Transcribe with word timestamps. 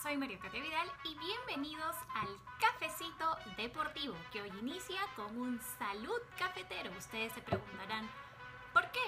Soy 0.00 0.16
María 0.16 0.38
Cate 0.38 0.60
Vidal 0.60 0.88
y 1.02 1.18
bienvenidos 1.18 1.96
al 2.14 2.28
Cafecito 2.60 3.36
Deportivo, 3.56 4.14
que 4.30 4.40
hoy 4.40 4.52
inicia 4.60 5.00
con 5.16 5.36
un 5.36 5.60
salud 5.80 6.20
cafetero. 6.38 6.92
Ustedes 6.96 7.32
se 7.32 7.40
preguntarán, 7.40 8.08
¿por 8.72 8.88
qué? 8.92 9.00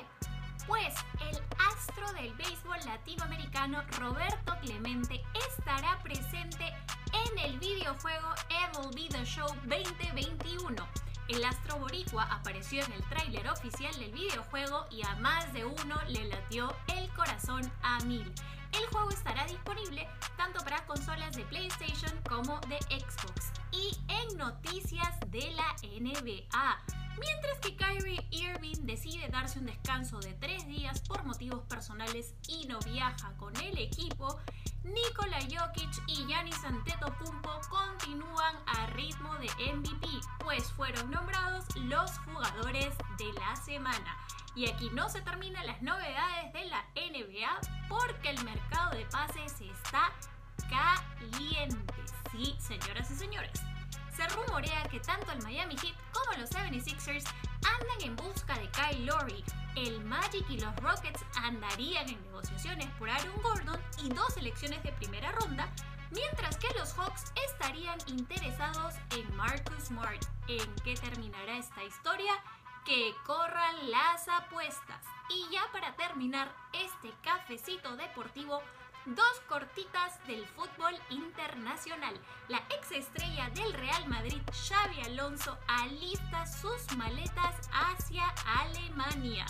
Pues 0.67 0.93
el 1.21 1.41
astro 1.69 2.13
del 2.15 2.35
béisbol 2.35 2.81
latinoamericano 2.85 3.85
Roberto 4.01 4.57
Clemente 4.61 5.23
estará 5.49 6.01
presente 6.03 6.75
en 7.13 7.39
el 7.39 7.57
videojuego 7.61 8.35
MLB 8.75 9.09
The 9.09 9.25
Show 9.25 9.47
2021. 9.67 10.89
El 11.29 11.45
astro 11.45 11.77
boricua 11.77 12.25
apareció 12.25 12.85
en 12.85 12.93
el 12.95 13.05
tráiler 13.05 13.49
oficial 13.49 13.97
del 14.01 14.11
videojuego 14.11 14.85
y 14.91 15.07
a 15.07 15.15
más 15.15 15.53
de 15.53 15.65
uno 15.65 15.95
le 16.09 16.25
latió 16.25 16.75
el 16.89 17.09
corazón 17.11 17.71
a 17.85 18.01
mil. 18.01 18.35
El 18.73 18.87
juego 18.87 19.11
estará 19.11 19.45
disponible 19.47 20.09
tanto 20.37 20.63
para 20.65 20.85
consolas 20.87 21.37
de 21.37 21.45
PlayStation 21.45 22.13
como 22.29 22.61
de 22.69 22.79
Xbox. 22.89 23.53
Y 23.73 23.97
en 24.09 24.37
noticias 24.37 25.19
de 25.29 25.51
la 25.53 25.75
NBA, 25.83 26.83
mientras 27.19 27.59
que 27.61 27.77
Kyrie 27.77 28.27
Irving 28.31 28.87
decide 28.87 29.29
darse 29.29 29.59
un 29.59 29.67
descanso 29.67 30.19
de 30.21 30.35
tres 30.35 30.67
días 30.67 31.01
por 31.01 31.25
motivos 31.25 31.63
personales 31.65 32.35
y 32.49 32.67
no 32.67 32.79
viaja 32.81 33.33
con 33.37 33.55
el 33.57 33.79
equipo, 33.79 34.39
Nikola 34.85 35.39
Jokic 35.41 35.91
y 36.07 36.27
Giannis 36.27 36.65
Antetokounmpo 36.65 37.61
continúan 37.69 38.57
a 38.67 38.87
ritmo 38.87 39.35
de 39.37 39.49
MVP, 39.75 40.09
pues 40.39 40.65
fueron 40.73 41.11
nombrados 41.11 41.65
los 41.77 42.19
jugadores 42.21 42.95
de 43.19 43.33
la 43.35 43.57
semana. 43.57 44.17
Y 44.55 44.69
aquí 44.69 44.91
no 44.91 45.09
se 45.09 45.21
terminan 45.23 45.67
las 45.67 45.81
novedades 45.81 46.53
de 46.53 46.65
la 46.67 46.85
NBA 46.97 47.61
porque 47.89 48.31
el 48.31 48.45
mercado 48.45 48.91
de 48.97 49.07
pases 49.07 49.61
está 49.61 50.13
caliente. 50.69 51.95
Sí, 52.33 52.57
señoras 52.59 53.11
y 53.11 53.15
señores. 53.15 53.61
Se 54.15 54.27
rumorea 54.29 54.83
que 54.85 55.01
tanto 55.01 55.33
el 55.33 55.43
Miami 55.43 55.77
Heat 55.77 55.97
como 56.13 56.39
los 56.39 56.51
76ers 56.51 57.25
andan 57.81 58.03
en 58.03 58.17
busca 58.17 58.59
de 58.59 58.69
Kyle 58.71 59.07
Lowry. 59.07 59.45
El 59.77 60.05
Magic 60.05 60.45
y 60.51 60.59
los 60.59 60.75
Rockets 60.77 61.25
andarían 61.37 62.09
en 62.09 62.21
negociaciones 62.25 62.87
por 62.99 63.09
Aaron 63.09 63.41
Gordon 63.43 63.81
y 64.03 64.09
dos 64.09 64.35
selecciones 64.35 64.83
de 64.83 64.93
primera 64.93 65.31
ronda, 65.33 65.69
mientras 66.11 66.57
que 66.57 66.69
los 66.77 66.93
Hawks 66.95 67.33
estarían 67.49 67.99
interesados 68.07 68.95
en 69.17 69.37
Marcus 69.37 69.85
Smart. 69.85 70.23
¿En 70.49 70.75
qué 70.85 70.95
terminará 70.95 71.57
esta 71.57 71.85
historia? 71.85 72.33
Que 72.91 73.15
corran 73.25 73.89
las 73.89 74.27
apuestas. 74.27 75.05
Y 75.29 75.49
ya 75.53 75.63
para 75.71 75.95
terminar 75.95 76.53
este 76.73 77.13
cafecito 77.23 77.95
deportivo, 77.95 78.61
dos 79.07 79.41
cortitas 79.49 80.19
del 80.27 80.45
fútbol 80.45 80.97
internacional. 81.09 82.21
La 82.49 82.59
ex 82.77 82.91
estrella 82.91 83.49
del 83.51 83.73
Real 83.75 84.09
Madrid, 84.09 84.43
Xavi 84.51 85.03
Alonso, 85.03 85.57
alista 85.69 86.45
sus 86.49 86.97
maletas 86.97 87.71
hacia 87.73 88.27
Alemania. 88.59 89.47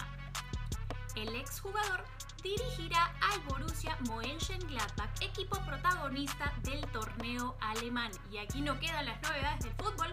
El 1.16 1.34
exjugador 1.34 2.04
dirigirá 2.42 3.10
al 3.22 3.40
Borussia 3.40 3.96
Mönchengladbach, 4.06 5.22
equipo 5.22 5.58
protagonista 5.64 6.52
del 6.62 6.80
torneo 6.92 7.56
alemán. 7.62 8.10
Y 8.30 8.36
aquí 8.36 8.60
no 8.60 8.78
quedan 8.78 9.06
las 9.06 9.22
novedades 9.22 9.64
del 9.64 9.74
fútbol, 9.76 10.12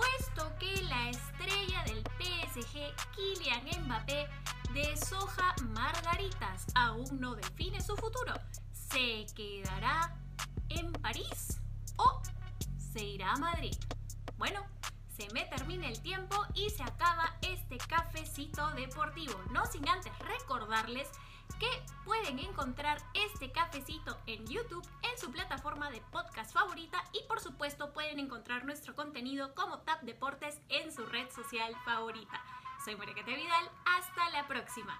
puesto 0.00 0.58
que 0.58 0.82
la 0.82 1.10
estrella 1.10 1.84
del 1.84 2.02
PSG, 2.18 2.94
Kylian 3.14 3.84
Mbappé, 3.84 4.28
deshoja 4.72 5.54
margaritas, 5.70 6.66
aún 6.74 7.20
no 7.20 7.34
define 7.34 7.80
su 7.80 7.96
futuro. 7.96 8.34
¿Se 8.72 9.26
quedará 9.34 10.16
en 10.68 10.92
París 10.92 11.60
o 11.96 12.22
se 12.92 13.04
irá 13.04 13.32
a 13.32 13.36
Madrid? 13.36 13.76
Bueno, 14.38 14.60
se 15.16 15.28
me 15.34 15.44
termina 15.44 15.86
el 15.86 16.00
tiempo 16.00 16.36
y 16.54 16.70
se 16.70 16.82
acaba 16.82 17.36
este 17.42 17.76
cafecito 17.78 18.70
deportivo. 18.70 19.38
No 19.50 19.66
sin 19.66 19.86
antes 19.88 20.12
recordarles 20.20 21.08
que 21.58 21.68
pueden 22.04 22.38
encontrar 22.38 23.02
este 23.12 23.52
cafecito 23.52 24.16
en 24.26 24.46
YouTube, 24.46 24.86
en 25.02 25.20
su 25.20 25.30
plataforma 25.30 25.90
de 25.90 26.00
podcast 26.12 26.52
favorita 26.52 27.04
y 27.12 27.22
por 27.28 27.40
supuesto 27.40 27.69
pueden 28.00 28.18
encontrar 28.18 28.64
nuestro 28.64 28.94
contenido 28.94 29.54
como 29.54 29.80
Tap 29.80 30.00
Deportes 30.00 30.58
en 30.70 30.90
su 30.90 31.04
red 31.04 31.28
social 31.28 31.76
favorita. 31.84 32.42
Soy 32.82 32.96
Mariquete 32.96 33.34
Vidal, 33.34 33.70
hasta 33.84 34.30
la 34.30 34.48
próxima. 34.48 34.98